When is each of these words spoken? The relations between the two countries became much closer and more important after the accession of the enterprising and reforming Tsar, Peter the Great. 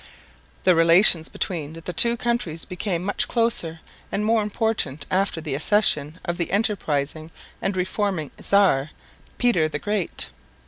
The 0.63 0.73
relations 0.73 1.29
between 1.29 1.73
the 1.73 1.93
two 1.93 2.17
countries 2.17 2.65
became 2.65 3.03
much 3.03 3.27
closer 3.27 3.81
and 4.11 4.25
more 4.25 4.41
important 4.41 5.05
after 5.11 5.39
the 5.41 5.53
accession 5.53 6.17
of 6.25 6.37
the 6.39 6.49
enterprising 6.51 7.29
and 7.61 7.77
reforming 7.77 8.31
Tsar, 8.41 8.89
Peter 9.37 9.69
the 9.69 9.77
Great. 9.77 10.31